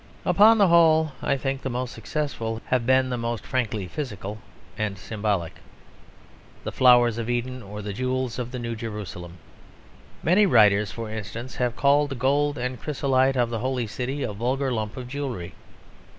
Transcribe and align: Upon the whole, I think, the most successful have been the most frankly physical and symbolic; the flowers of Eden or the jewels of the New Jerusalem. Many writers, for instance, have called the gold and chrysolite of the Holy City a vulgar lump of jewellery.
Upon 0.25 0.57
the 0.57 0.69
whole, 0.69 1.11
I 1.21 1.37
think, 1.37 1.61
the 1.61 1.69
most 1.69 1.93
successful 1.93 2.59
have 2.69 2.87
been 2.87 3.11
the 3.11 3.19
most 3.19 3.45
frankly 3.45 3.85
physical 3.87 4.39
and 4.75 4.97
symbolic; 4.97 5.57
the 6.63 6.71
flowers 6.71 7.19
of 7.19 7.29
Eden 7.29 7.61
or 7.61 7.83
the 7.83 7.93
jewels 7.93 8.39
of 8.39 8.49
the 8.49 8.57
New 8.57 8.75
Jerusalem. 8.75 9.37
Many 10.23 10.47
writers, 10.47 10.91
for 10.91 11.11
instance, 11.11 11.57
have 11.57 11.75
called 11.75 12.09
the 12.09 12.15
gold 12.15 12.57
and 12.57 12.81
chrysolite 12.81 13.37
of 13.37 13.51
the 13.51 13.59
Holy 13.59 13.85
City 13.85 14.23
a 14.23 14.33
vulgar 14.33 14.71
lump 14.71 14.97
of 14.97 15.07
jewellery. 15.07 15.53